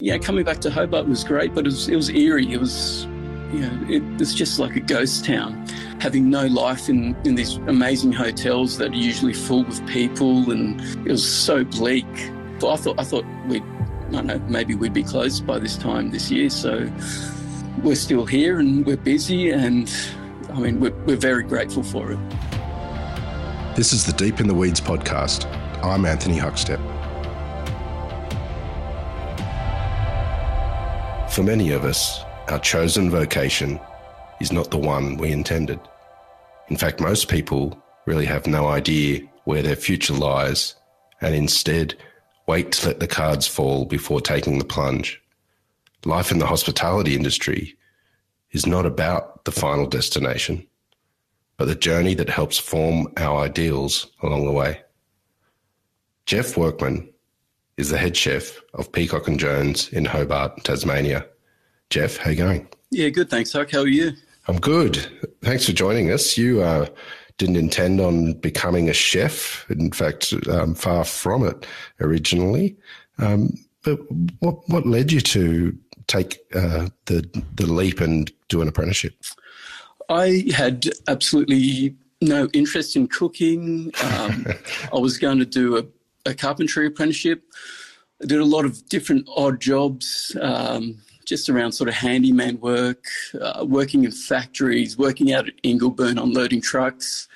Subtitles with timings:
[0.00, 2.52] Yeah, coming back to Hobart was great, but it was, it was eerie.
[2.52, 3.04] It was,
[3.50, 5.66] you know, it was just like a ghost town,
[6.00, 10.78] having no life in, in these amazing hotels that are usually full with people, and
[11.06, 12.04] it was so bleak.
[12.60, 15.78] But I thought, I thought we'd, I don't know, maybe we'd be closed by this
[15.78, 16.50] time this year.
[16.50, 16.92] So
[17.82, 19.90] we're still here and we're busy, and
[20.52, 22.18] I mean, we're, we're very grateful for it.
[23.76, 25.46] This is the Deep in the Weeds podcast.
[25.82, 26.95] I'm Anthony Huckstep.
[31.36, 33.78] For many of us, our chosen vocation
[34.40, 35.78] is not the one we intended.
[36.68, 40.76] In fact, most people really have no idea where their future lies
[41.20, 41.94] and instead
[42.46, 45.20] wait to let the cards fall before taking the plunge.
[46.06, 47.76] Life in the hospitality industry
[48.52, 50.66] is not about the final destination,
[51.58, 54.80] but the journey that helps form our ideals along the way.
[56.24, 57.10] Jeff Workman
[57.76, 61.26] is the head chef of Peacock and Jones in Hobart, Tasmania.
[61.90, 62.68] Jeff, how you going?
[62.90, 63.30] Yeah, good.
[63.30, 63.70] Thanks, Huck.
[63.70, 64.12] How are you?
[64.48, 64.96] I'm good.
[65.42, 66.38] Thanks for joining us.
[66.38, 66.86] You uh,
[67.38, 69.68] didn't intend on becoming a chef.
[69.70, 71.66] In fact, um, far from it
[72.00, 72.76] originally.
[73.18, 73.98] Um, but
[74.40, 79.14] what what led you to take uh, the the leap and do an apprenticeship?
[80.08, 83.92] I had absolutely no interest in cooking.
[84.02, 84.46] Um,
[84.92, 85.84] I was going to do a
[86.26, 87.44] a carpentry apprenticeship.
[88.22, 93.04] I did a lot of different odd jobs, um, just around sort of handyman work,
[93.40, 97.28] uh, working in factories, working out at Ingleburn unloading trucks.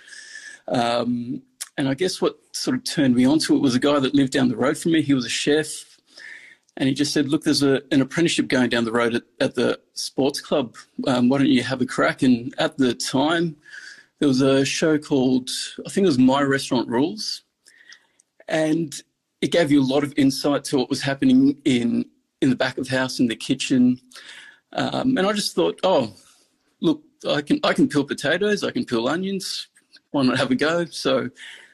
[0.69, 1.43] Um,
[1.77, 4.33] and I guess what sort of turned me onto it was a guy that lived
[4.33, 5.03] down the road from me.
[5.03, 5.87] He was a chef.
[6.77, 9.55] And he just said, Look, there's a, an apprenticeship going down the road at, at
[9.55, 10.77] the sports club.
[11.07, 12.23] Um, why don't you have a crack?
[12.23, 13.57] And at the time,
[14.19, 15.51] there was a show called,
[15.85, 17.43] I think it was My Restaurant Rules
[18.51, 19.03] and
[19.41, 22.05] it gave you a lot of insight to what was happening in
[22.43, 24.01] in the back of the house in the kitchen.
[24.73, 26.15] Um, and I just thought, oh,
[26.81, 29.69] look, I can I can peel potatoes, I can peel onions.
[30.11, 30.85] Why not have a go?
[30.87, 31.31] So,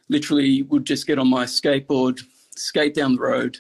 [0.09, 2.21] literally, would just get on my skateboard,
[2.55, 3.59] skate down the road,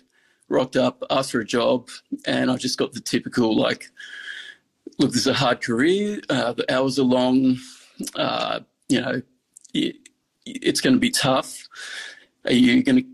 [0.48, 1.88] rocked up, asked for a job,
[2.26, 3.86] and I just got the typical like,
[4.98, 6.20] look, this is a hard career.
[6.28, 7.56] Uh, the hours are long.
[8.14, 8.60] Uh,
[8.90, 9.22] you know,
[9.72, 9.96] it,
[10.44, 11.66] it's going to be tough
[12.46, 13.04] are you going to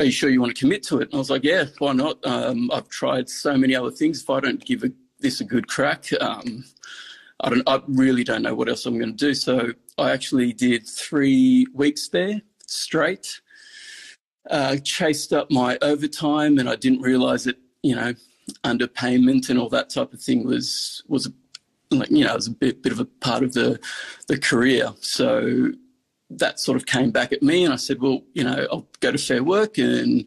[0.00, 1.04] are you sure you want to commit to it?
[1.04, 2.18] And I was like, yeah, why not?
[2.26, 4.22] Um, I've tried so many other things.
[4.22, 6.64] If I don't give a, this a good crack, um,
[7.40, 7.62] I don't.
[7.68, 9.34] I really don't know what else I'm going to do.
[9.34, 13.40] So I actually did three weeks there straight.
[14.50, 18.14] Uh, chased up my overtime, and I didn't realize that you know
[18.64, 21.30] underpayment and all that type of thing was was
[21.90, 23.78] like you know it was a bit bit of a part of the
[24.28, 24.92] the career.
[25.00, 25.72] So
[26.38, 29.12] that sort of came back at me, and I said, "Well, you know, I'll go
[29.12, 30.24] to Fair Work," and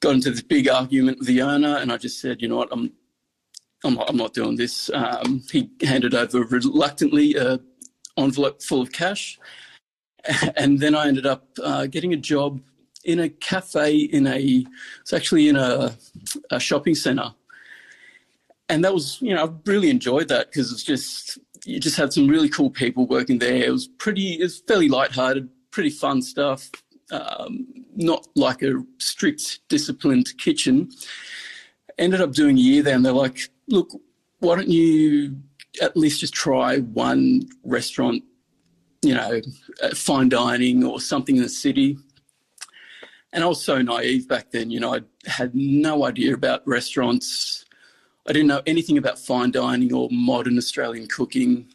[0.00, 2.68] got into this big argument with the owner, and I just said, "You know what,
[2.72, 2.92] I'm."
[3.84, 4.90] I'm not, I'm not doing this.
[4.92, 7.60] Um, he handed over reluctantly a
[8.18, 9.38] envelope full of cash.
[10.56, 12.60] And then I ended up uh, getting a job
[13.04, 14.66] in a cafe in a,
[15.00, 15.96] it's actually in a,
[16.50, 17.32] a shopping centre.
[18.68, 22.12] And that was, you know, I really enjoyed that because it's just, you just had
[22.12, 23.64] some really cool people working there.
[23.64, 26.70] It was pretty, it was fairly lighthearted, pretty fun stuff.
[27.10, 30.90] Um, not like a strict, disciplined kitchen.
[31.96, 33.90] Ended up doing a year there, and they're like, "Look,
[34.40, 35.36] why don't you
[35.80, 38.22] at least just try one restaurant,
[39.02, 39.40] you know,
[39.94, 41.98] fine dining or something in the city?"
[43.32, 44.70] And I was so naive back then.
[44.70, 47.64] You know, I had no idea about restaurants.
[48.28, 51.66] I didn't know anything about fine dining or modern Australian cooking.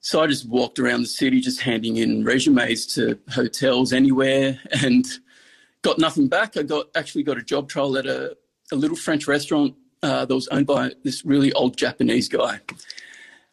[0.00, 5.06] So I just walked around the city just handing in resumes to hotels anywhere and
[5.82, 6.56] got nothing back.
[6.56, 8.36] I got actually got a job trial at a,
[8.72, 12.58] a little French restaurant uh, that was owned by this really old Japanese guy.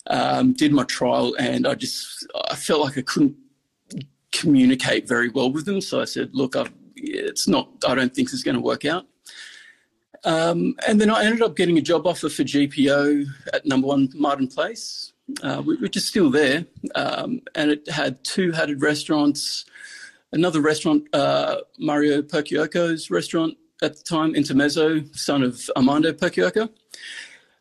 [0.07, 3.35] Um, did my trial and I just I felt like I couldn't
[4.31, 5.81] communicate very well with them.
[5.81, 7.69] So I said, look, I've, it's not.
[7.87, 9.05] I don't think it's going to work out.
[10.25, 14.09] Um, and then I ended up getting a job offer for GPO at number one
[14.15, 15.11] Martin Place,
[15.41, 16.65] uh, which is still there.
[16.95, 19.65] Um, and it had two hatted restaurants,
[20.31, 26.69] another restaurant, uh, Mario Percuoco's restaurant at the time, Intermezzo, son of Armando Perchiocco.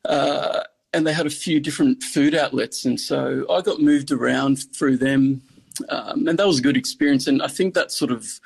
[0.05, 0.63] Uh,
[0.95, 2.85] and they had a few different food outlets.
[2.85, 5.43] And so I got moved around through them.
[5.89, 7.27] Um, and that was a good experience.
[7.27, 8.41] And I think that sort of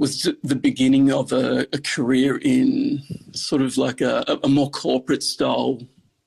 [0.00, 3.02] was the beginning of a, a career in
[3.32, 5.78] sort of like a, a, more corporate style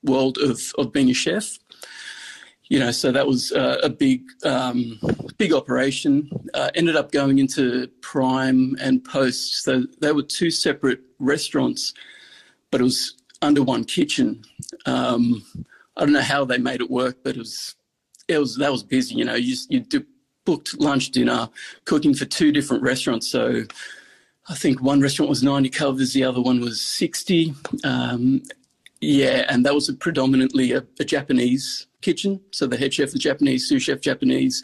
[0.03, 1.57] world of, of being a chef.
[2.69, 4.99] You know, so that was uh, a big, um,
[5.39, 6.29] big operation.
[6.53, 9.63] Uh, ended up going into Prime and Post.
[9.63, 11.95] So they were two separate restaurants,
[12.69, 14.43] but it was under one kitchen.
[14.85, 15.43] Um,
[15.97, 17.75] I don't know how they made it work, but it was
[18.27, 19.15] it was that was busy.
[19.15, 20.05] You know, you you do,
[20.45, 21.49] booked lunch, dinner,
[21.85, 23.27] cooking for two different restaurants.
[23.27, 23.63] So
[24.49, 27.53] I think one restaurant was 90 covers, the other one was 60.
[27.83, 28.43] Um,
[28.99, 32.39] yeah, and that was a predominantly a, a, Japanese kitchen.
[32.51, 34.63] So the head chef was Japanese, sous chef Japanese.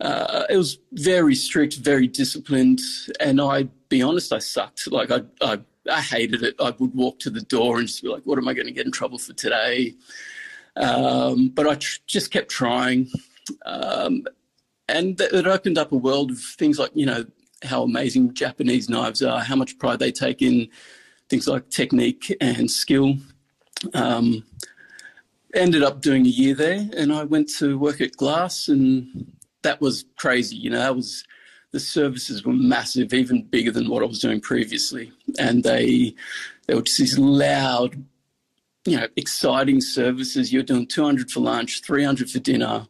[0.00, 2.80] Uh, it was very strict, very disciplined,
[3.18, 4.90] and I'd be honest, I sucked.
[4.92, 5.58] Like I, I,
[5.90, 6.54] I hated it.
[6.60, 8.72] I would walk to the door and just be like, "What am I going to
[8.72, 9.94] get in trouble for today?"
[10.76, 13.10] Um, but I tr- just kept trying,
[13.66, 14.24] um,
[14.88, 17.24] and th- it opened up a world of things like you know
[17.64, 20.68] how amazing Japanese knives are, how much pride they take in
[21.28, 23.16] things like technique and skill.
[23.94, 24.44] Um,
[25.54, 29.32] ended up doing a year there, and I went to work at Glass, and
[29.62, 30.56] that was crazy.
[30.56, 31.24] You know, that was
[31.72, 36.14] the services were massive, even bigger than what I was doing previously, and they
[36.66, 38.04] they were just these loud,
[38.84, 40.52] you know, exciting services.
[40.52, 42.86] You're doing 200 for lunch, 300 for dinner.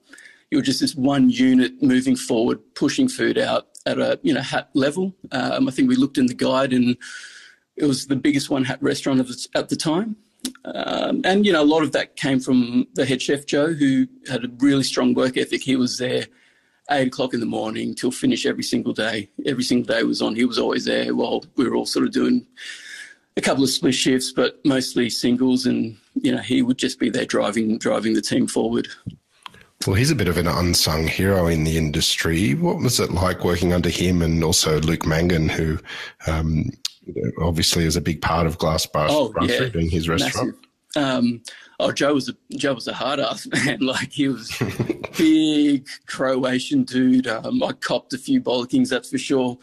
[0.51, 4.41] You were just this one unit moving forward, pushing food out at a you know
[4.41, 5.15] hat level.
[5.33, 6.97] Um, I think we looked in the guide, and
[7.77, 9.21] it was the biggest one hat restaurant
[9.55, 10.17] at the time.
[10.65, 14.07] Um, and you know, a lot of that came from the head chef Joe, who
[14.29, 15.63] had a really strong work ethic.
[15.63, 16.27] He was there
[16.91, 19.31] eight o'clock in the morning till finish every single day.
[19.47, 20.35] Every single day was on.
[20.35, 22.47] He was always there while we were all sort of doing
[23.37, 25.67] a couple of split shifts, but mostly singles.
[25.67, 28.89] And you know, he would just be there driving driving the team forward.
[29.87, 32.55] Well, he's a bit of an unsung hero in the industry.
[32.55, 35.79] What was it like working under him and also Luke Mangan, who
[36.27, 36.71] um,
[37.41, 39.69] obviously is a big part of Glassbar oh, yeah.
[39.69, 40.57] doing his restaurant?
[40.97, 41.43] Um,
[41.79, 43.81] oh, Joe was a Joe was a hard ass man.
[43.81, 44.51] Like he was
[45.17, 47.27] big Croatian dude.
[47.29, 49.59] Um, I copped a few bollockings, that's for sure.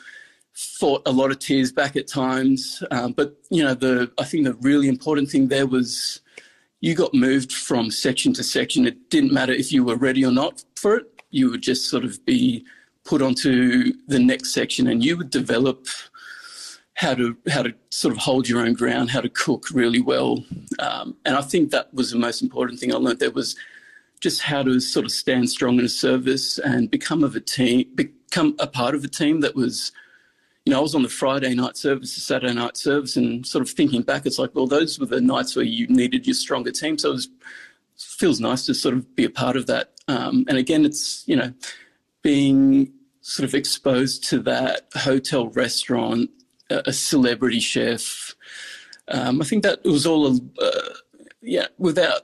[0.54, 4.46] Fought a lot of tears back at times, um, but you know the I think
[4.46, 6.22] the really important thing there was
[6.86, 8.86] you got moved from section to section.
[8.86, 11.24] It didn't matter if you were ready or not for it.
[11.32, 12.64] You would just sort of be
[13.06, 15.88] put onto the next section, and you would develop
[16.94, 20.44] how to how to sort of hold your own ground, how to cook really well.
[20.78, 23.18] Um, and I think that was the most important thing I learned.
[23.18, 23.56] There was
[24.20, 27.90] just how to sort of stand strong in a service and become of a team,
[27.96, 29.92] become a part of a team that was
[30.66, 33.62] you know, I was on the Friday night service, the Saturday night service, and sort
[33.62, 36.72] of thinking back, it's like, well, those were the nights where you needed your stronger
[36.72, 36.98] team.
[36.98, 37.30] So it was,
[37.98, 39.92] feels nice to sort of be a part of that.
[40.08, 41.54] Um, and again, it's, you know,
[42.24, 42.92] being
[43.22, 46.32] sort of exposed to that hotel restaurant,
[46.72, 48.34] a, celebrity chef.
[49.08, 50.90] Um, I think that it was all, uh,
[51.42, 52.24] yeah, without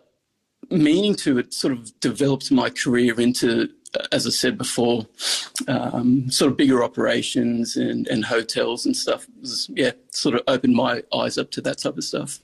[0.71, 3.69] meaning to, it sort of developed my career into
[4.11, 5.05] as I said before,
[5.67, 9.27] um, sort of bigger operations and, and hotels and stuff.
[9.39, 12.39] Was, yeah, sort of opened my eyes up to that type of stuff.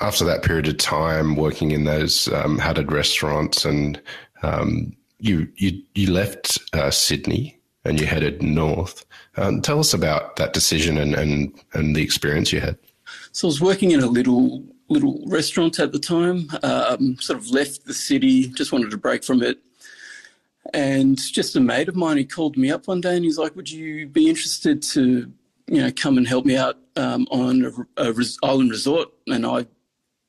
[0.00, 4.00] After that period of time working in those um, hatted restaurants, and
[4.42, 9.04] um, you you you left uh, Sydney and you headed north.
[9.36, 12.78] Um, tell us about that decision and, and and the experience you had.
[13.32, 16.48] So I was working in a little little restaurant at the time.
[16.62, 19.58] Um, sort of left the city, just wanted to break from it
[20.74, 23.56] and just a mate of mine, he called me up one day and he's like,
[23.56, 25.32] "Would you be interested to,
[25.66, 27.64] you know, come and help me out um, on
[27.96, 29.66] a, a res- island resort?" And I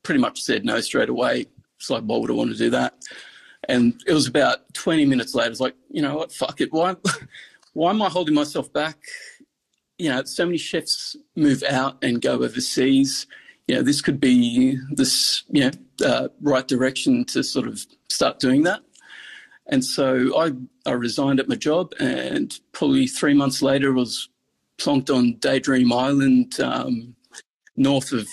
[0.03, 1.45] pretty much said no straight away.
[1.79, 2.95] It's like, why would I want to do that?
[3.67, 5.51] And it was about 20 minutes later.
[5.51, 6.31] It's like, you know what?
[6.31, 6.71] Fuck it.
[6.71, 6.95] Why?
[7.73, 8.97] Why am I holding myself back?
[9.97, 13.27] You know, so many chefs move out and go overseas.
[13.67, 18.39] You know, this could be this, you know, uh, right direction to sort of start
[18.39, 18.81] doing that.
[19.71, 20.51] And so I,
[20.85, 24.29] I resigned at my job, and probably three months later, was
[24.77, 27.15] plonked on Daydream Island, um,
[27.77, 28.27] north of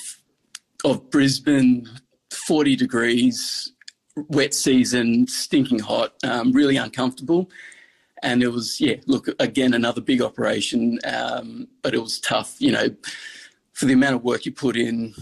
[0.85, 1.89] of Brisbane,
[2.33, 3.73] 40 degrees,
[4.29, 7.51] wet season, stinking hot, um, really uncomfortable.
[8.23, 12.73] And it was, yeah, look, again, another big operation, um, but it was tough, you
[12.73, 12.95] know,
[13.73, 15.15] for the amount of work you put in.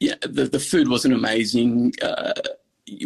[0.00, 1.94] Yeah, the, the food wasn't amazing.
[2.00, 2.32] Uh,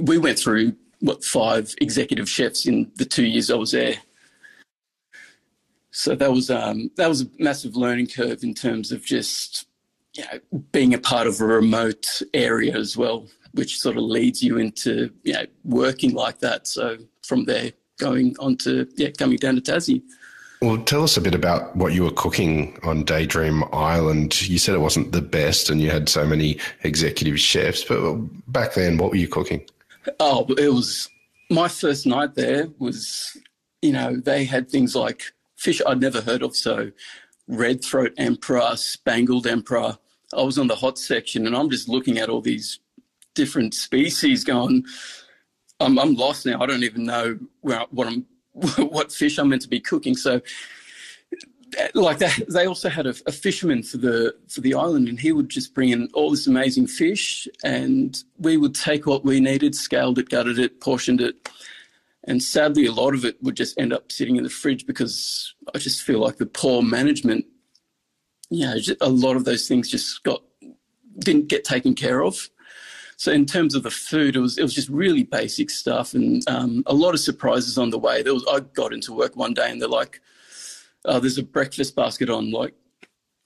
[0.02, 3.96] we went through what five executive chefs in the two years I was there.
[5.90, 9.66] So that was um, that was a massive learning curve in terms of just
[10.14, 14.42] you know, being a part of a remote area as well, which sort of leads
[14.42, 16.66] you into you know, working like that.
[16.66, 20.02] So from there, going on to yeah, coming down to Tassie.
[20.62, 24.48] Well, tell us a bit about what you were cooking on Daydream Island.
[24.48, 27.82] You said it wasn't the best, and you had so many executive chefs.
[27.82, 28.14] But
[28.52, 29.66] back then, what were you cooking?
[30.20, 31.08] Oh, it was
[31.50, 33.36] my first night there was,
[33.82, 35.22] you know, they had things like
[35.56, 36.56] fish I'd never heard of.
[36.56, 36.90] So
[37.48, 39.98] red throat emperor, spangled emperor,
[40.34, 42.80] I was on the hot section, and I'm just looking at all these
[43.34, 44.84] different species, going,
[45.80, 46.60] I'm, I'm lost now.
[46.60, 48.26] I don't even know where what I'm
[48.78, 50.16] what fish I'm meant to be cooking.
[50.16, 50.40] So
[51.94, 55.32] like that they also had a, a, fisherman for the for the island and he
[55.32, 59.74] would just bring in all this amazing fish and we would take what we needed
[59.74, 61.48] scaled it gutted it portioned it
[62.24, 65.54] and sadly a lot of it would just end up sitting in the fridge because
[65.74, 67.44] i just feel like the poor management
[68.50, 70.42] you know a lot of those things just got
[71.18, 72.50] didn't get taken care of
[73.22, 76.42] so in terms of the food, it was it was just really basic stuff, and
[76.48, 78.20] um, a lot of surprises on the way.
[78.20, 80.20] There was I got into work one day, and they're like,
[81.04, 82.74] oh, "There's a breakfast basket on." Like,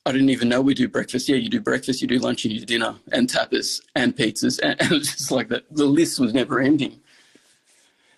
[0.04, 1.28] I didn't even know we do breakfast.
[1.28, 4.60] Yeah, you do breakfast, you do lunch, and you do dinner, and tapas, and pizzas,
[4.62, 5.64] and, and it's just like that.
[5.70, 7.00] The list was never ending.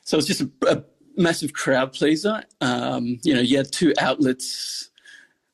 [0.05, 0.85] So it's just a, a
[1.17, 2.43] massive crowd pleaser.
[2.61, 4.91] Um, you know, you had two outlets.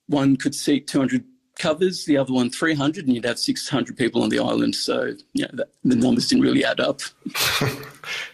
[0.07, 1.25] One could seat 200
[1.59, 4.75] covers, the other one 300, and you'd have 600 people on the island.
[4.75, 7.00] So, yeah, the numbers didn't really add up.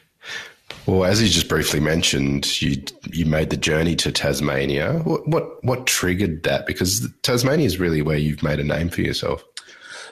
[0.87, 2.83] well, as you just briefly mentioned, you
[3.13, 5.01] you made the journey to Tasmania.
[5.05, 6.67] What what, what triggered that?
[6.67, 9.45] Because Tasmania is really where you've made a name for yourself.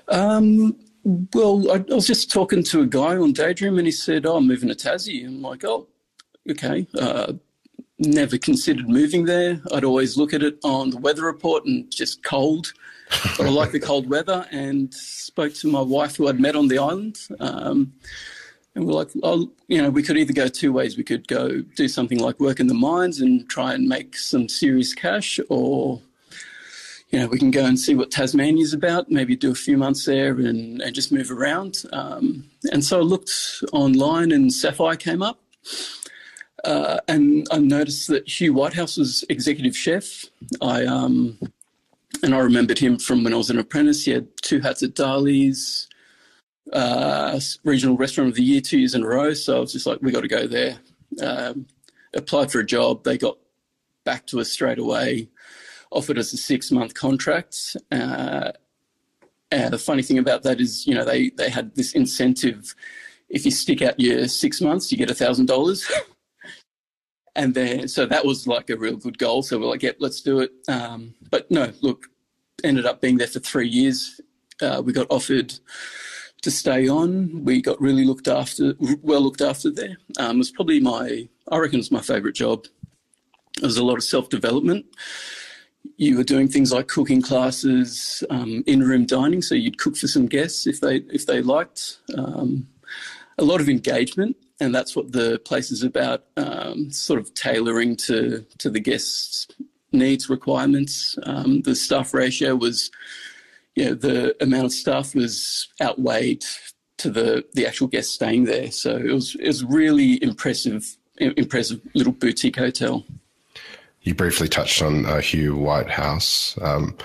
[0.09, 0.77] Um,
[1.35, 4.37] well, I, I, was just talking to a guy on Daydream, and he said, "Oh,
[4.37, 5.89] I'm moving to Tassie." I'm like, "Oh,
[6.51, 7.35] okay." Uh,
[7.99, 9.61] never considered moving there.
[9.73, 12.73] I'd always look at it on the weather report and just cold
[13.37, 16.69] but I like the cold weather and spoke to my wife who I'd met on
[16.69, 17.19] the island.
[17.41, 17.93] Um,
[18.79, 20.97] and we're like, oh, you know, we could either go two ways.
[20.97, 24.49] We could go do something like work in the mines and try and make some
[24.49, 26.01] serious cash, or,
[27.11, 30.05] you know, we can go and see what Tasmania's about, maybe do a few months
[30.05, 31.83] there and, and just move around.
[31.93, 33.33] Um, and so I looked
[33.73, 35.41] online and Saffire came up.
[36.65, 40.25] Uh, and I noticed that Hugh Whitehouse was executive chef.
[40.61, 41.39] I um,
[42.23, 44.05] and I remembered him from when I was an apprentice.
[44.05, 45.89] He had two hats at Darley's,
[46.73, 49.35] uh, regional restaurant of the year two years in a row.
[49.35, 50.79] So I was just like, we got to go there.
[51.23, 51.67] Um,
[52.15, 53.05] applied for a job.
[53.05, 53.39] They got
[54.05, 55.29] back to us straight away,
[55.91, 57.77] offered us a six month contract.
[57.91, 58.53] Uh,
[59.51, 62.75] and the funny thing about that is, you know, they, they had this incentive.
[63.29, 65.91] If you stick out your six months, you get a thousand dollars.
[67.37, 69.43] and then so that was like a real good goal.
[69.43, 70.53] So we're like, yeah, let's do it.
[70.69, 72.07] Um, but no, look,
[72.65, 74.21] ended up being there for three years.
[74.61, 75.55] Uh, we got offered
[76.43, 77.45] to stay on.
[77.45, 79.99] We got really looked after, well looked after there.
[80.19, 82.67] Um, it was probably my, I reckon, it was my favourite job.
[83.61, 84.87] There was a lot of self development.
[85.97, 90.27] You were doing things like cooking classes, um, in-room dining, so you'd cook for some
[90.27, 91.99] guests if they if they liked.
[92.17, 92.69] Um,
[93.39, 97.97] a lot of engagement and that's what the place is about, um, sort of tailoring
[97.97, 99.47] to to the guests'
[99.93, 101.17] needs, requirements.
[101.25, 102.91] Um, the staff ratio was,
[103.79, 106.45] you know, the amount of staff was outweighed
[106.97, 108.73] to the the actual guests staying there.
[108.73, 113.05] So it was it was really impressive, impressive little boutique hotel.
[114.03, 116.59] You briefly touched on uh, Hugh Whitehouse.
[116.61, 116.97] Um,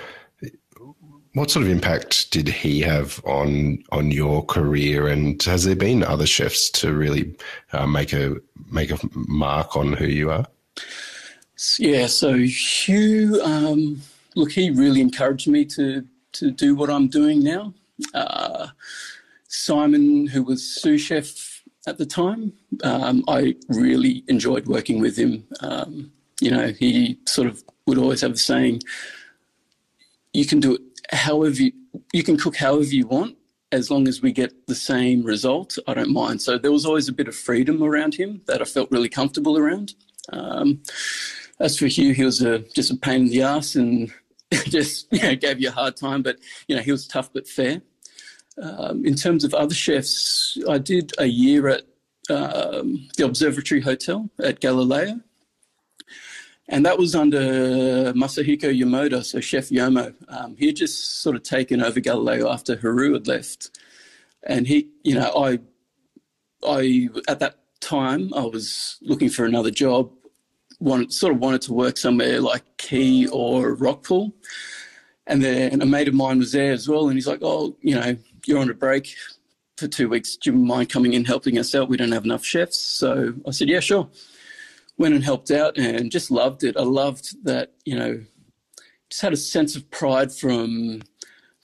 [1.34, 6.02] what sort of impact did he have on on your career, and has there been
[6.02, 7.36] other chefs to really
[7.72, 8.34] uh, make a
[8.72, 10.46] make a mark on who you are?
[11.78, 14.02] Yeah, so Hugh, um,
[14.34, 16.04] look, he really encouraged me to
[16.34, 17.74] to do what I'm doing now.
[18.12, 18.68] Uh,
[19.48, 25.46] Simon, who was sous chef at the time, um, I really enjoyed working with him.
[25.60, 28.82] Um, you know, he sort of would always have the saying,
[30.32, 31.72] "You can do it however you,
[32.12, 33.36] you can cook however you want
[33.74, 36.40] as long as we get the same result, I don't mind.
[36.40, 39.58] So there was always a bit of freedom around him that I felt really comfortable
[39.58, 39.94] around.
[40.32, 40.80] Um,
[41.58, 44.12] as for Hugh, he was a, just a pain in the ass and
[44.64, 47.48] just you know, gave you a hard time, but you know he was tough but
[47.48, 47.82] fair.
[48.60, 51.82] Um, in terms of other chefs, I did a year at
[52.30, 55.20] um, the Observatory Hotel at Galileo,
[56.68, 60.14] and that was under Masahiko Yomoda, so Chef Yomo.
[60.28, 63.78] Um, he had just sort of taken over Galileo after Haru had left.
[64.44, 65.58] And he, you know, I,
[66.66, 70.10] I at that time I was looking for another job.
[70.84, 74.32] Wanted, sort of wanted to work somewhere like Quay or Rockpool.
[75.26, 77.94] And then a mate of mine was there as well, and he's like, "Oh, you
[77.94, 79.14] know, you're on a break
[79.78, 80.36] for two weeks.
[80.36, 81.88] Do you mind coming in helping us out?
[81.88, 84.08] We don't have enough chefs." So I said, "Yeah, sure."
[84.96, 86.76] went and helped out and just loved it.
[86.76, 88.20] I loved that, you know,
[89.10, 91.02] just had a sense of pride from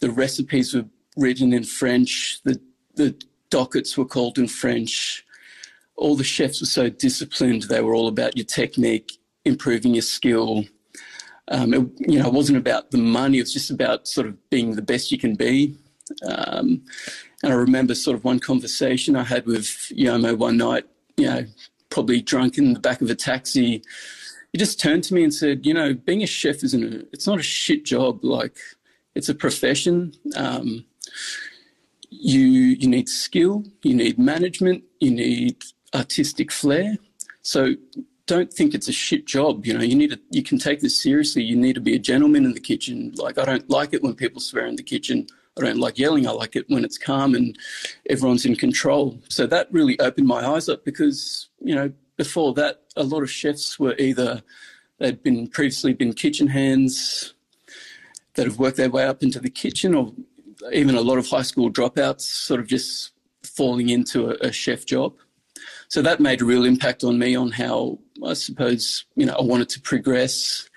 [0.00, 0.86] the recipes were
[1.16, 2.60] written in French, the,
[2.94, 3.14] the
[3.50, 5.24] dockets were called in French.
[6.00, 7.64] All the chefs were so disciplined.
[7.64, 9.12] They were all about your technique,
[9.44, 10.64] improving your skill.
[11.48, 13.38] Um, it, you know, it wasn't about the money.
[13.38, 15.76] It was just about sort of being the best you can be.
[16.26, 16.82] Um,
[17.42, 20.84] and I remember sort of one conversation I had with Yomo one night,
[21.16, 21.44] you know,
[21.90, 23.82] probably drunk in the back of a taxi.
[24.52, 27.26] He just turned to me and said, you know, being a chef isn't a, it's
[27.26, 28.24] not a shit job.
[28.24, 28.56] Like
[29.14, 30.14] it's a profession.
[30.34, 30.86] Um,
[32.10, 35.62] you, you need skill, you need management, you need
[35.94, 36.96] artistic flair.
[37.42, 37.74] So
[38.26, 39.66] don't think it's a shit job.
[39.66, 41.42] You know, you need to, you can take this seriously.
[41.42, 43.12] You need to be a gentleman in the kitchen.
[43.16, 45.26] Like I don't like it when people swear in the kitchen.
[45.58, 46.28] I don't like yelling.
[46.28, 47.58] I like it when it's calm and
[48.08, 49.18] everyone's in control.
[49.28, 53.30] So that really opened my eyes up because, you know, before that, a lot of
[53.30, 54.42] chefs were either
[54.98, 57.34] they'd been previously been kitchen hands
[58.34, 60.12] that have worked their way up into the kitchen, or
[60.72, 63.10] even a lot of high school dropouts sort of just
[63.42, 65.14] falling into a, a chef job.
[65.90, 69.42] So that made a real impact on me on how I suppose you know I
[69.42, 70.68] wanted to progress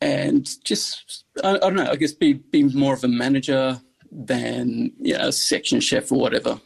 [0.00, 1.90] and just I, I, don't know.
[1.90, 6.18] I guess be be more of a manager than you know, a section chef or
[6.18, 6.60] whatever.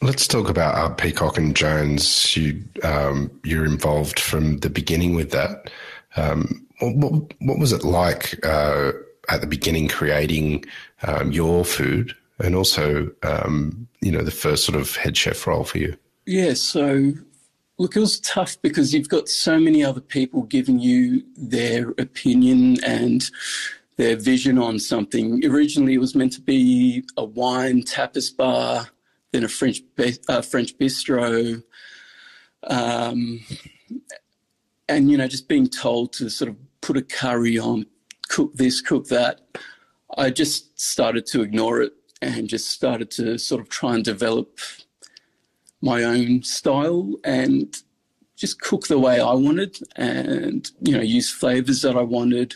[0.00, 2.34] Let's talk about uh, Peacock and Jones.
[2.34, 5.70] You um, you're involved from the beginning with that.
[6.16, 8.92] Um, what, what, was it like uh,
[9.28, 10.64] at the beginning creating
[11.02, 15.64] um, your food, and also um, you know the first sort of head chef role
[15.64, 15.96] for you?
[16.26, 17.12] Yeah, so
[17.76, 22.82] Look, it was tough because you've got so many other people giving you their opinion
[22.84, 23.28] and
[23.96, 25.44] their vision on something.
[25.44, 28.90] Originally, it was meant to be a wine tapas bar,
[29.32, 29.80] then a French
[30.28, 31.64] uh, French bistro,
[32.68, 33.44] um,
[34.88, 37.86] and you know, just being told to sort of put a curry on,
[38.28, 39.40] cook this, cook that.
[40.16, 41.92] I just started to ignore it
[42.24, 44.58] and just started to sort of try and develop
[45.80, 47.82] my own style and
[48.36, 52.54] just cook the way I wanted and, you know, use flavors that I wanted.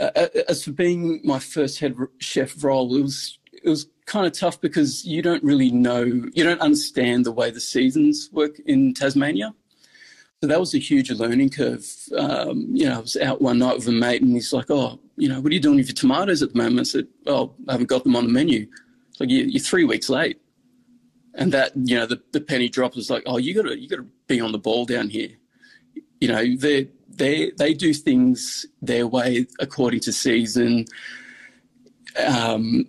[0.00, 4.26] Uh, uh, as for being my first head chef role, it was, it was kind
[4.26, 8.58] of tough because you don't really know, you don't understand the way the seasons work
[8.60, 9.52] in Tasmania.
[10.42, 11.86] So that was a huge learning curve.
[12.16, 15.00] Um, you know, I was out one night with a mate and he's like, oh,
[15.16, 16.80] you know, what are you doing with your tomatoes at the moment?
[16.80, 18.66] I said, oh, I haven't got them on the menu.
[19.10, 20.38] It's like, you're three weeks late
[21.34, 24.06] and that you know the, the penny drop was like oh you gotta you gotta
[24.26, 25.30] be on the ball down here
[26.20, 30.84] you know they they they do things their way according to season
[32.26, 32.86] um,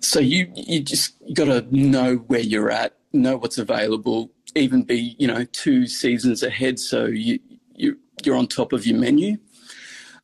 [0.00, 5.16] so you you just got to know where you're at know what's available even be
[5.18, 7.38] you know two seasons ahead so you,
[7.74, 9.36] you you're on top of your menu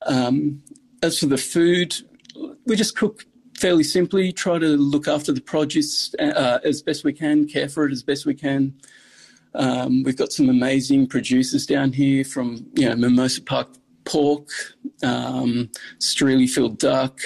[0.06, 0.62] um,
[1.02, 1.94] as for the food
[2.66, 3.24] we just cook
[3.58, 7.86] fairly simply try to look after the produce uh, as best we can, care for
[7.86, 8.72] it as best we can.
[9.54, 13.68] Um, we've got some amazing producers down here from you know Mimosa Park
[14.04, 14.48] pork,
[15.02, 15.70] um,
[16.76, 17.20] duck,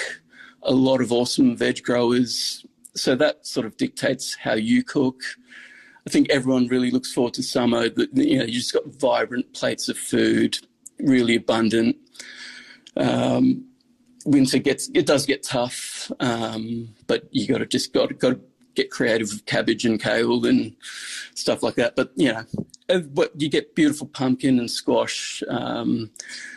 [0.62, 2.64] a lot of awesome veg growers.
[2.94, 5.20] So that sort of dictates how you cook.
[6.06, 7.84] I think everyone really looks forward to summer.
[8.12, 10.58] You know, you just got vibrant plates of food,
[10.98, 11.96] really abundant.
[12.96, 13.66] Um,
[14.24, 18.40] winter gets it does get tough, um, but you got to just got got to
[18.74, 20.74] get creative with cabbage and kale and
[21.34, 21.94] stuff like that.
[21.94, 22.44] But you know,
[23.12, 25.42] what you get beautiful pumpkin and squash.
[25.48, 26.10] Um,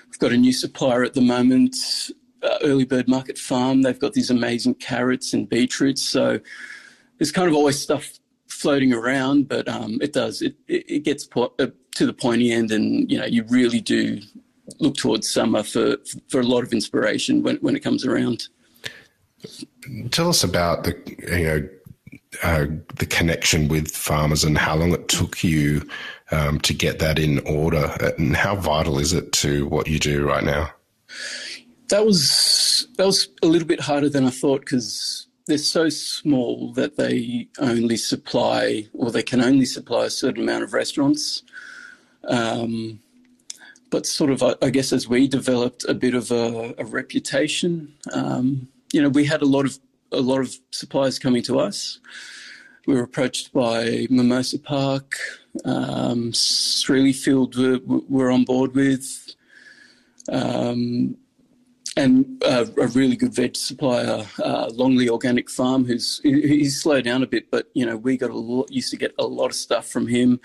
[0.07, 1.75] we've got a new supplier at the moment,
[2.41, 3.81] uh, Early Bird Market Farm.
[3.81, 6.01] They've got these amazing carrots and beetroots.
[6.01, 6.39] So
[7.19, 8.19] there's kind of always stuff
[8.55, 12.51] floating around, but um, it does it it, it gets po- uh, to the pointy
[12.51, 14.21] end, and you know you really do
[14.79, 15.97] look towards summer for
[16.29, 18.47] for a lot of inspiration when when it comes around.
[20.11, 20.95] Tell us about the
[21.29, 21.69] you know
[22.43, 22.65] uh,
[22.95, 25.87] the connection with farmers and how long it took you
[26.31, 30.25] um, to get that in order, and how vital is it to what you do
[30.25, 30.71] right now?
[31.89, 36.73] That was that was a little bit harder than I thought because they're so small
[36.73, 41.43] that they only supply or they can only supply a certain amount of restaurants.
[42.27, 42.99] Um,
[43.91, 48.67] but sort of, I guess, as we developed a bit of a, a reputation, um,
[48.91, 49.77] you know, we had a lot of
[50.11, 51.99] a lot of suppliers coming to us.
[52.87, 55.15] We were approached by Mimosa Park,
[55.63, 59.35] um, Streelyfield were, were on board with,
[60.31, 61.17] um,
[61.95, 67.23] and uh, a really good veg supplier, uh, Longley Organic Farm, who's he's slowed down
[67.23, 69.55] a bit, but you know we got a lot, used to get a lot of
[69.55, 70.39] stuff from him.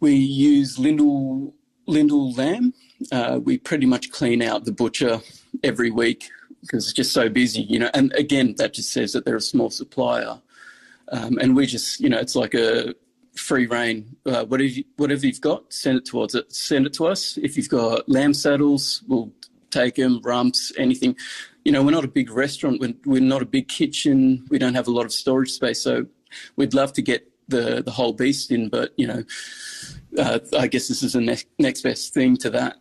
[0.00, 1.54] We use Lyndall
[1.86, 2.74] Lyndall lamb.
[3.12, 5.20] Uh, we pretty much clean out the butcher
[5.62, 6.28] every week
[6.62, 7.90] because it's just so busy, you know.
[7.94, 10.40] And again, that just says that they're a small supplier,
[11.12, 12.94] um, and we just, you know, it's like a
[13.36, 14.16] free reign.
[14.26, 16.52] Uh, whatever you, whatever you've got, send it towards it.
[16.52, 17.38] Send it to us.
[17.38, 19.32] If you've got lamb saddles, we'll
[19.70, 20.20] take them.
[20.22, 21.16] Rumps, anything.
[21.64, 22.80] you know, we're not a big restaurant.
[22.80, 24.46] We're, we're not a big kitchen.
[24.50, 25.82] We don't have a lot of storage space.
[25.82, 26.06] So
[26.56, 29.24] we'd love to get the the whole beast in, but you know,
[30.18, 32.76] uh, I guess this is the next next best thing to that.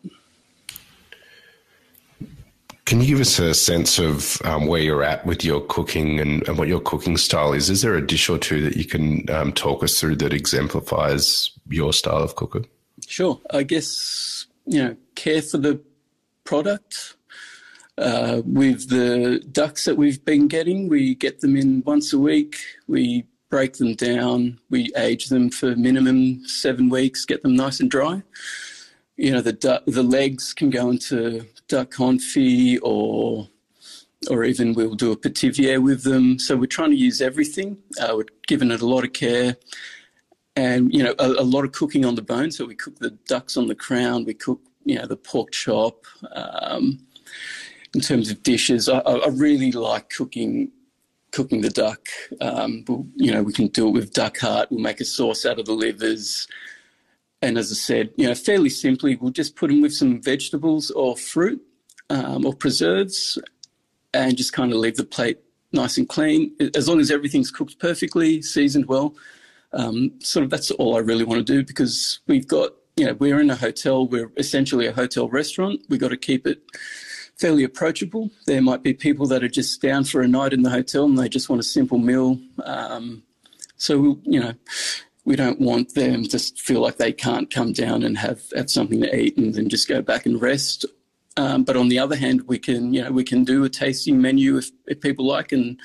[2.86, 6.48] Can you give us a sense of um, where you're at with your cooking and,
[6.48, 7.70] and, what your cooking style is?
[7.70, 11.52] Is there a dish or two that you can um, talk us through that exemplifies
[11.68, 12.66] your style of cooking?
[13.06, 13.42] Sure.
[13.52, 15.82] I guess, you know, care for the
[16.48, 17.16] product.
[17.98, 22.58] Uh, with the ducks that we've been getting, we get them in once a week.
[22.88, 24.60] We break them down.
[24.70, 28.24] We age them for minimum seven weeks, get them nice and dry
[29.18, 33.50] you know the the legs can go into duck confit or
[34.30, 36.40] or even we'll do a pithivier with them.
[36.40, 37.78] So we're trying to use everything.
[38.00, 39.58] Uh, we're giving it a lot of care,
[40.56, 42.52] and you know a, a, lot of cooking on the bone.
[42.52, 44.26] So we cook the ducks on the crown.
[44.26, 46.06] We cook you know the pork chop.
[46.34, 47.00] Um,
[47.94, 50.72] in terms of dishes, I, I, really like cooking
[51.32, 52.08] cooking the duck.
[52.42, 54.70] Um, we'll, you know we can do it with duck heart.
[54.72, 56.48] We'll make a sauce out of the livers.
[57.42, 60.90] And as I said, you know, fairly simply, we'll just put them with some vegetables
[60.92, 61.62] or fruit
[62.10, 63.38] um, or preserves
[64.14, 65.40] and just kind of leave the plate
[65.72, 66.56] nice and clean.
[66.76, 69.14] As long as everything's cooked perfectly, seasoned well,
[69.74, 73.14] um, sort of that's all I really want to do because we've got, you know,
[73.14, 75.82] we're in a hotel, we're essentially a hotel restaurant.
[75.88, 76.64] We've got to keep it
[77.38, 78.32] fairly approachable.
[78.48, 81.18] There might be people that are just down for a night in the hotel and
[81.18, 82.40] they just want a simple meal.
[82.66, 83.24] Um,
[83.78, 84.54] so, you know,
[85.24, 89.02] we don't want them to feel like they can't come down and have, have something
[89.02, 90.86] to eat and then just go back and rest.
[91.38, 94.20] Um, but on the other hand, we can you know we can do a tasting
[94.20, 95.80] menu if, if people like, and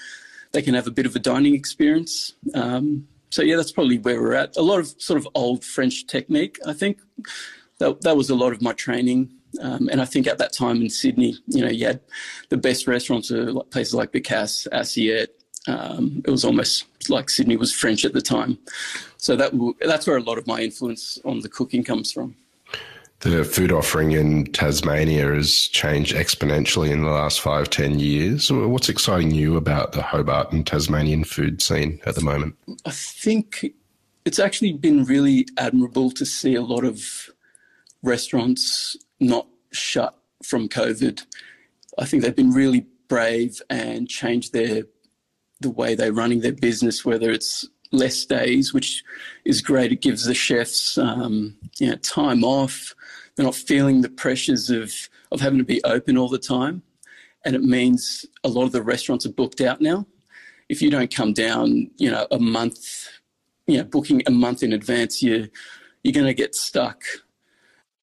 [0.53, 2.33] they can have a bit of a dining experience.
[2.55, 4.57] Um, so yeah, that's probably where we're at.
[4.59, 7.01] A lot of sort of old French technique, I think.
[7.79, 9.31] That, that was a lot of my training.
[9.61, 12.01] Um, and I think at that time in Sydney, you know, you had
[12.51, 15.29] the best restaurants, are places like Becasse, Assiette,
[15.67, 18.59] um, it was almost like Sydney was French at the time.
[19.17, 22.35] So that that's where a lot of my influence on the cooking comes from.
[23.23, 28.51] The food offering in Tasmania has changed exponentially in the last five, ten years.
[28.51, 32.57] What's exciting you about the Hobart and Tasmanian food scene at the moment?
[32.85, 33.65] I think
[34.25, 37.31] it's actually been really admirable to see a lot of
[38.03, 41.25] restaurants not shut from COVID.
[41.99, 44.83] I think they've been really brave and changed their
[45.61, 49.05] the way they're running their business, whether it's less days, which
[49.45, 49.93] is great.
[49.93, 52.95] It gives the chefs um, you know, time off.
[53.37, 54.93] They're not feeling the pressures of,
[55.31, 56.83] of having to be open all the time.
[57.45, 60.07] And it means a lot of the restaurants are booked out now.
[60.69, 63.09] If you don't come down, you know, a month,
[63.67, 65.49] you know, booking a month in advance, you,
[66.03, 67.03] you're going to get stuck.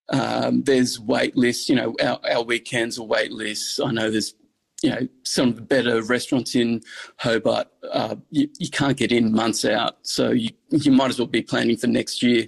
[0.10, 3.80] Um, there's wait lists, you know, our, our weekends are wait lists.
[3.80, 4.34] I know there's
[4.82, 6.82] you know, some of the better restaurants in
[7.18, 9.98] Hobart, uh, you, you, can't get in months out.
[10.04, 12.48] So you, you might as well be planning for next year.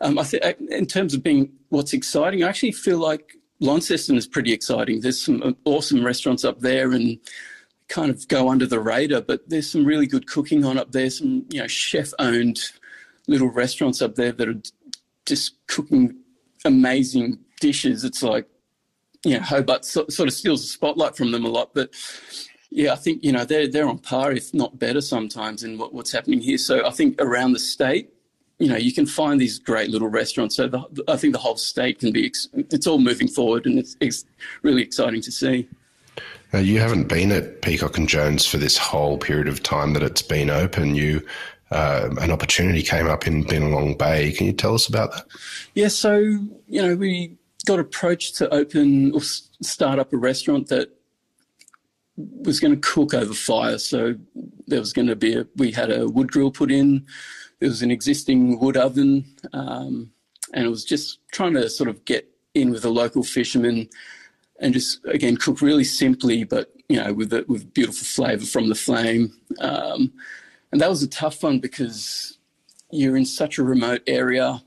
[0.00, 4.26] Um, I think in terms of being what's exciting, I actually feel like Launceston is
[4.26, 5.00] pretty exciting.
[5.00, 7.18] There's some awesome restaurants up there and
[7.88, 11.08] kind of go under the radar, but there's some really good cooking on up there.
[11.08, 12.60] Some, you know, chef owned
[13.26, 14.60] little restaurants up there that are
[15.24, 16.16] just cooking
[16.64, 18.04] amazing dishes.
[18.04, 18.46] It's like
[19.24, 21.70] you know, Hobart so, sort of steals the spotlight from them a lot.
[21.74, 21.90] But
[22.70, 25.94] yeah, I think you know they're they're on par, if not better, sometimes in what,
[25.94, 26.58] what's happening here.
[26.58, 28.10] So I think around the state,
[28.58, 30.56] you know, you can find these great little restaurants.
[30.56, 32.32] So the, I think the whole state can be.
[32.54, 34.24] It's all moving forward, and it's, it's
[34.62, 35.68] really exciting to see.
[36.52, 40.04] Now, you haven't been at Peacock and Jones for this whole period of time that
[40.04, 40.94] it's been open.
[40.94, 41.20] You
[41.70, 44.30] uh, an opportunity came up in Binalong Bay.
[44.32, 45.26] Can you tell us about that?
[45.74, 50.90] Yeah, so you know we got approached to open or start up a restaurant that
[52.16, 53.78] was going to cook over fire.
[53.78, 54.14] So
[54.66, 57.06] there was going to be a, we had a wood grill put in.
[57.60, 60.10] There was an existing wood oven, um,
[60.52, 63.88] and it was just trying to sort of get in with a local fisherman
[64.60, 68.68] and just again cook really simply, but you know with a, with beautiful flavour from
[68.68, 69.32] the flame.
[69.60, 70.12] Um,
[70.70, 72.38] and that was a tough one because
[72.90, 74.62] you're in such a remote area.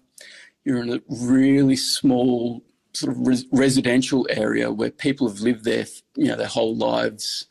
[0.66, 2.64] You're in a really small
[2.98, 7.46] sort of res- residential area where people have lived there, you know, their whole lives,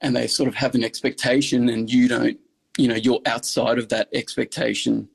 [0.00, 2.38] and they sort of have an expectation, and you don't,
[2.76, 5.08] you know, you're outside of that expectation.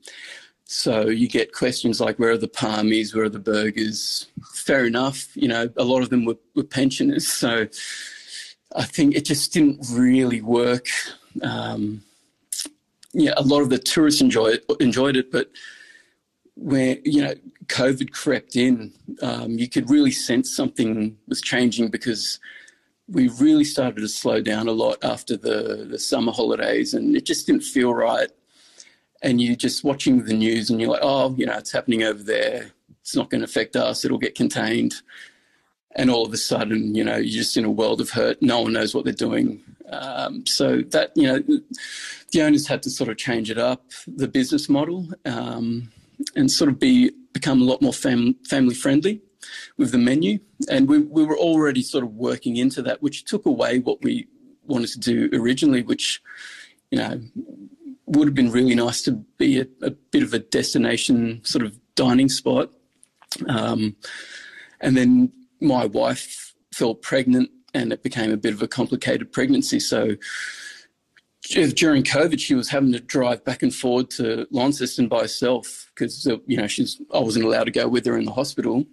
[0.64, 3.14] So you get questions like, "Where are the parmies?
[3.14, 7.26] Where are the burgers?" Fair enough, you know, a lot of them were, were pensioners,
[7.42, 7.68] so
[8.74, 10.86] I think it just didn't really work.
[11.42, 12.02] Um,
[13.12, 15.50] yeah, a lot of the tourists enjoyed enjoyed it, but
[16.58, 17.34] where you know
[17.66, 18.92] COVID crept in,
[19.22, 22.40] um, you could really sense something was changing because
[23.08, 27.24] we really started to slow down a lot after the, the summer holidays, and it
[27.24, 28.28] just didn't feel right.
[29.22, 32.22] And you're just watching the news, and you're like, oh, you know, it's happening over
[32.22, 32.70] there.
[33.00, 34.04] It's not going to affect us.
[34.04, 34.94] It'll get contained.
[35.96, 38.40] And all of a sudden, you know, you're just in a world of hurt.
[38.42, 39.62] No one knows what they're doing.
[39.90, 41.42] Um, so that, you know,
[42.32, 45.90] the owners had to sort of change it up, the business model, um,
[46.34, 49.20] and sort of be become a lot more fam- family friendly
[49.76, 50.38] with the menu.
[50.68, 54.26] And we, we were already sort of working into that, which took away what we
[54.66, 56.20] wanted to do originally, which,
[56.90, 57.20] you know,
[58.06, 61.78] would have been really nice to be a, a bit of a destination sort of
[61.94, 62.70] dining spot.
[63.48, 63.96] Um,
[64.80, 69.78] and then my wife fell pregnant and it became a bit of a complicated pregnancy.
[69.78, 70.16] So
[71.48, 76.26] during COVID, she was having to drive back and forward to Launceston by herself because
[76.26, 78.84] uh, you know she's I wasn't allowed to go with her in the hospital.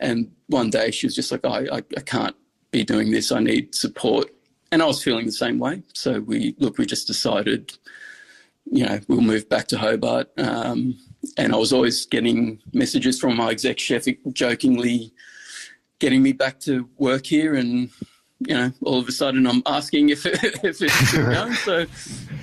[0.00, 2.36] And one day she was just like, I, I, I can't
[2.70, 3.32] be doing this.
[3.32, 4.28] I need support.
[4.70, 5.82] And I was feeling the same way.
[5.94, 7.72] So we look, we just decided,
[8.70, 10.30] you know, we'll move back to Hobart.
[10.36, 10.98] Um,
[11.38, 15.12] and I was always getting messages from my exec chef jokingly
[15.98, 17.90] getting me back to work here and
[18.40, 21.52] you know, all of a sudden I'm asking if it, if it's going.
[21.54, 21.86] So,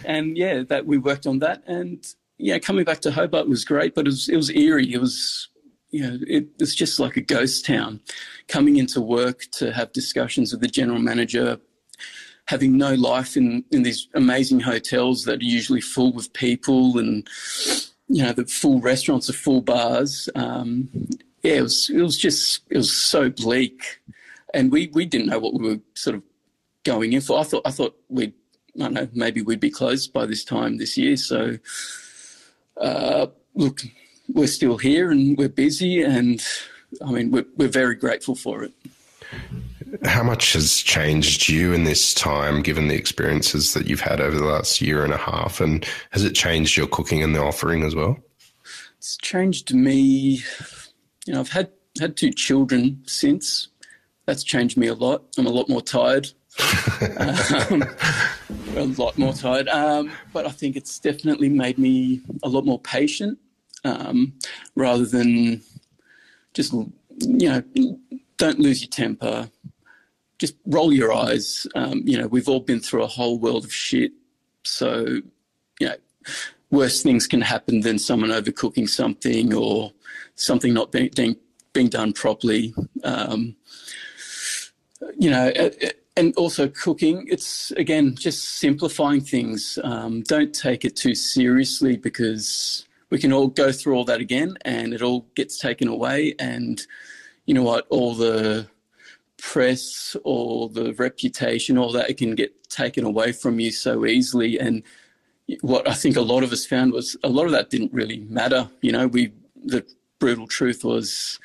[0.05, 2.05] and yeah, that we worked on that, and
[2.37, 4.93] yeah, coming back to Hobart was great, but it was it was eerie.
[4.93, 5.49] It was
[5.93, 8.01] you know, it, it's just like a ghost town.
[8.47, 11.59] Coming into work to have discussions with the general manager,
[12.47, 17.27] having no life in, in these amazing hotels that are usually full with people and,
[18.07, 20.27] you know, the full restaurants, the full bars.
[20.33, 20.89] Um,
[21.43, 24.01] yeah, it was, it was just, it was so bleak.
[24.53, 26.23] And we, we didn't know what we were sort of
[26.83, 27.39] going in for.
[27.39, 28.33] I thought, I thought we'd,
[28.75, 31.17] I don't know, maybe we'd be closed by this time this year.
[31.17, 31.57] So,
[32.79, 33.81] uh, look,
[34.29, 36.43] we're still here and we're busy, and
[37.05, 38.73] I mean, we're, we're very grateful for it.
[40.05, 44.37] How much has changed you in this time, given the experiences that you've had over
[44.37, 45.61] the last year and a half?
[45.61, 48.17] And has it changed your cooking and the offering as well?
[48.97, 50.41] It's changed me.
[51.25, 53.67] You know, I've had had two children since.
[54.25, 55.23] That's changed me a lot.
[55.37, 56.29] I'm a lot more tired.
[57.17, 57.83] um,
[58.75, 59.67] a lot more tired.
[59.67, 63.37] Um, but I think it's definitely made me a lot more patient
[63.83, 64.33] um,
[64.75, 65.61] rather than
[66.53, 67.63] just, you know,
[68.37, 69.49] don't lose your temper.
[70.39, 71.67] Just roll your eyes.
[71.75, 74.11] Um, you know, we've all been through a whole world of shit.
[74.63, 75.21] So,
[75.79, 75.95] you know,
[76.69, 79.91] worse things can happen than someone overcooking something or
[80.35, 81.35] something not being, being,
[81.73, 82.73] being done properly.
[83.03, 83.55] Um,
[85.17, 85.51] you know,
[86.15, 89.79] and also cooking, it's again just simplifying things.
[89.83, 94.57] Um, don't take it too seriously because we can all go through all that again
[94.65, 96.35] and it all gets taken away.
[96.39, 96.81] And
[97.45, 97.85] you know what?
[97.89, 98.67] All the
[99.37, 104.59] press, all the reputation, all that, it can get taken away from you so easily.
[104.59, 104.83] And
[105.61, 108.19] what I think a lot of us found was a lot of that didn't really
[108.29, 108.69] matter.
[108.81, 109.31] You know, we,
[109.63, 109.85] the
[110.19, 111.39] brutal truth was,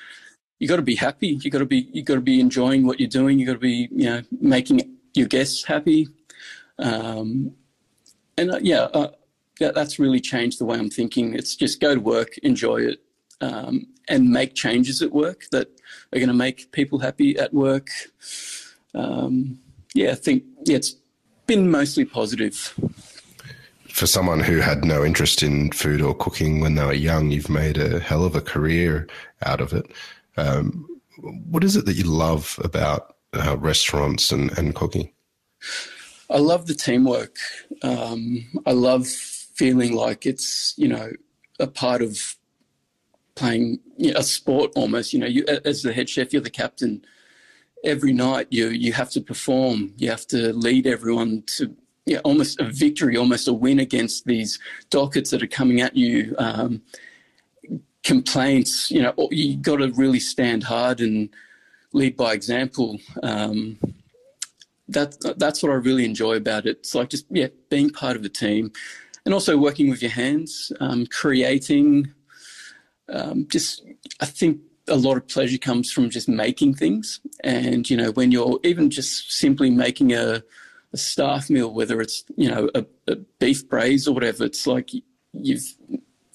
[0.59, 1.39] you got to be happy.
[1.43, 3.39] You got to be, you got to be enjoying what you're doing.
[3.39, 6.09] You got to be, you know, making your guests happy.
[6.79, 7.53] Um,
[8.37, 9.11] and uh, yeah, uh,
[9.61, 11.35] that, that's really changed the way I'm thinking.
[11.35, 13.03] It's just go to work, enjoy it,
[13.41, 15.69] um, and make changes at work that
[16.13, 17.89] are going to make people happy at work.
[18.95, 19.59] Um,
[19.95, 20.97] yeah, I think yeah, it's
[21.47, 22.75] been mostly positive.
[23.89, 27.49] For someone who had no interest in food or cooking when they were young, you've
[27.49, 29.09] made a hell of a career
[29.45, 29.91] out of it.
[30.39, 30.87] Um,
[31.19, 35.11] what is it that you love about uh, restaurants and, and cooking?
[36.31, 37.37] I love the teamwork.
[37.83, 41.11] Um, I love feeling like it's you know
[41.59, 42.37] a part of
[43.35, 45.13] playing you know, a sport almost.
[45.13, 47.05] You know, you as the head chef, you're the captain.
[47.85, 49.95] Every night you you have to perform.
[49.97, 51.75] You have to lead everyone to
[52.07, 56.35] yeah, almost a victory, almost a win against these dockets that are coming at you.
[56.39, 56.83] Um,
[58.09, 61.29] complaints, you know, you got to really stand hard and
[61.93, 62.99] lead by example.
[63.23, 63.79] Um,
[64.89, 66.79] that that's what I really enjoy about it.
[66.79, 68.73] It's like just yeah, being part of a team,
[69.27, 72.11] and also working with your hands, um, creating.
[73.11, 73.85] Um, just,
[74.21, 78.33] I think a lot of pleasure comes from just making things, and you know when
[78.33, 80.43] you're even just simply making a,
[80.95, 84.89] a staff meal, whether it's you know a, a beef braise or whatever, it's like
[85.35, 85.75] you've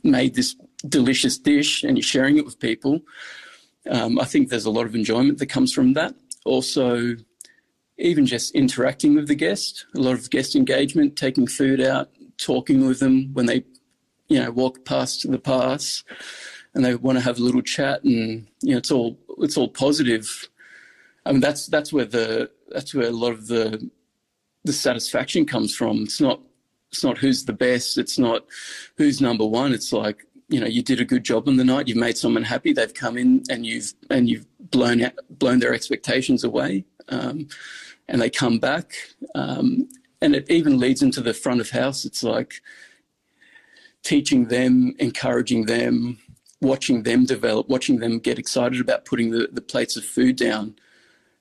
[0.03, 0.55] made this
[0.87, 3.01] delicious dish and you're sharing it with people.
[3.89, 6.15] Um, I think there's a lot of enjoyment that comes from that.
[6.45, 7.15] Also,
[7.97, 12.87] even just interacting with the guest, a lot of guest engagement, taking food out, talking
[12.87, 13.63] with them when they,
[14.27, 16.03] you know, walk past the pass,
[16.73, 19.69] and they want to have a little chat, and you know, it's all it's all
[19.69, 20.49] positive.
[21.25, 23.89] I mean, that's that's where the that's where a lot of the
[24.63, 26.03] the satisfaction comes from.
[26.03, 26.41] It's not
[26.91, 27.97] it's not who's the best.
[27.97, 28.45] It's not
[28.97, 29.73] who's number one.
[29.73, 31.87] It's like you know you did a good job on the night.
[31.87, 32.73] You've made someone happy.
[32.73, 37.47] They've come in and you've and you've blown out, blown their expectations away, um,
[38.07, 38.93] and they come back.
[39.35, 39.89] Um,
[40.21, 42.05] and it even leads into the front of house.
[42.05, 42.61] It's like
[44.03, 46.17] teaching them, encouraging them,
[46.61, 50.75] watching them develop, watching them get excited about putting the, the plates of food down.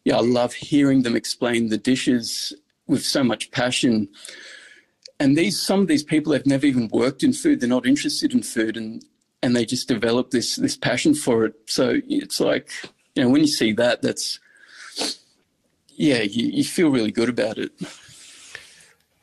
[0.05, 2.53] Yeah, I love hearing them explain the dishes
[2.87, 4.09] with so much passion.
[5.23, 7.61] And these some of these people have never even worked in food.
[7.61, 9.05] They're not interested in food and
[9.41, 11.55] and they just develop this this passion for it.
[11.67, 12.73] So it's like,
[13.15, 14.41] you know, when you see that, that's
[15.91, 17.71] yeah, you, you feel really good about it.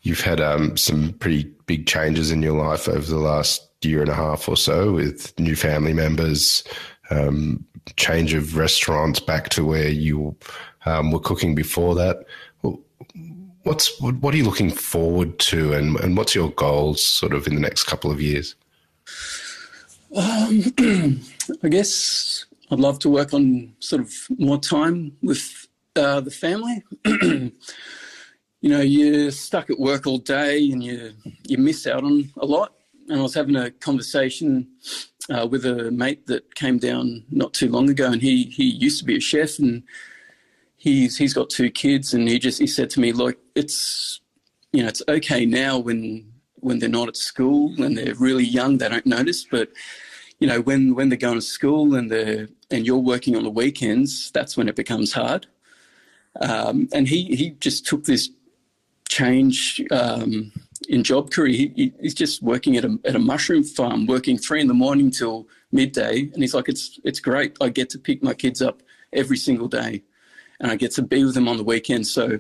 [0.03, 4.09] You've had um, some pretty big changes in your life over the last year and
[4.09, 6.63] a half or so with new family members,
[7.09, 7.65] um,
[7.97, 10.37] change of restaurants back to where you
[10.85, 12.25] um, were cooking before that.
[13.63, 17.55] What's what are you looking forward to, and and what's your goals sort of in
[17.55, 18.55] the next couple of years?
[20.15, 20.73] Um,
[21.63, 26.83] I guess I'd love to work on sort of more time with uh, the family.
[27.05, 31.13] you know, you're stuck at work all day and you
[31.47, 32.73] you miss out on a lot.
[33.07, 34.67] And I was having a conversation
[35.29, 38.99] uh, with a mate that came down not too long ago, and he he used
[38.99, 39.83] to be a chef, and
[40.77, 44.21] he's he's got two kids, and he just he said to me, look, it's
[44.71, 48.77] you know, it's okay now when when they're not at school and they're really young,
[48.77, 49.69] they don't notice, but
[50.39, 53.49] you know, when when they're going to school and they're and you're working on the
[53.49, 55.47] weekends, that's when it becomes hard.
[56.41, 58.29] Um, and he he just took this
[59.09, 60.51] change um,
[60.87, 61.53] in job career.
[61.53, 65.11] He, he's just working at a, at a mushroom farm, working three in the morning
[65.11, 67.57] till midday, and he's like, "It's it's great.
[67.59, 70.03] I get to pick my kids up every single day,
[70.59, 72.39] and I get to be with them on the weekend." So,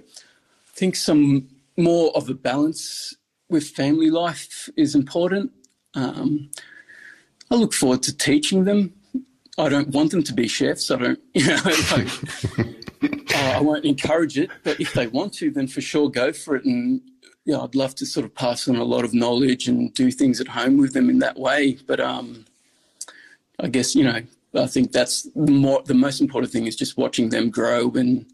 [0.79, 3.13] think some more of a balance
[3.49, 5.51] with family life is important.
[5.93, 6.49] Um,
[7.51, 8.93] I look forward to teaching them.
[9.57, 10.89] I don't want them to be chefs.
[10.89, 11.59] I don't, you know,
[11.91, 12.07] like,
[13.35, 16.55] uh, I won't encourage it, but if they want to, then for sure go for
[16.55, 16.63] it.
[16.63, 17.01] And
[17.43, 20.39] yeah, I'd love to sort of pass on a lot of knowledge and do things
[20.39, 21.77] at home with them in that way.
[21.87, 22.45] But um,
[23.59, 24.21] I guess you know,
[24.55, 28.25] I think that's the more the most important thing is just watching them grow and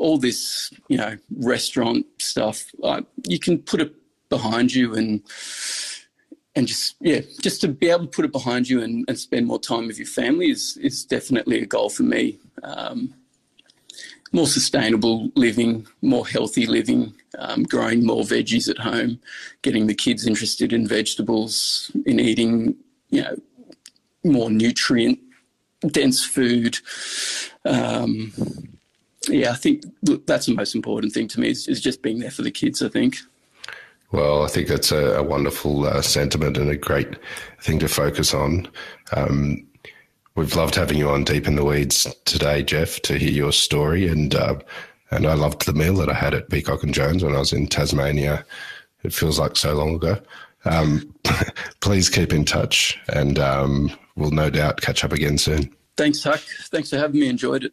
[0.00, 2.64] all this, you know, restaurant stuff.
[2.82, 3.94] Uh, you can put it
[4.30, 5.22] behind you and
[6.56, 9.46] and just yeah, just to be able to put it behind you and, and spend
[9.46, 12.38] more time with your family is is definitely a goal for me.
[12.62, 13.14] Um,
[14.32, 19.20] more sustainable living, more healthy living, um, growing more veggies at home,
[19.62, 22.76] getting the kids interested in vegetables, in eating,
[23.10, 23.36] you know,
[24.24, 25.18] more nutrient
[25.88, 26.78] dense food.
[27.64, 28.32] Um,
[29.28, 29.84] yeah, I think
[30.26, 32.82] that's the most important thing to me is, is, just being there for the kids.
[32.82, 33.16] I think.
[34.12, 37.16] Well, I think that's a, a wonderful uh, sentiment and a great
[37.60, 38.68] thing to focus on.
[39.12, 39.66] Um,
[40.36, 44.08] We've loved having you on Deep in the Weeds today, Jeff, to hear your story.
[44.08, 44.60] And uh,
[45.10, 47.52] and I loved the meal that I had at Peacock and Jones when I was
[47.52, 48.44] in Tasmania.
[49.02, 50.20] It feels like so long ago.
[50.64, 51.12] Um,
[51.80, 55.74] please keep in touch, and um, we'll no doubt catch up again soon.
[55.96, 56.40] Thanks, Huck.
[56.70, 57.28] Thanks for having me.
[57.28, 57.72] Enjoyed it.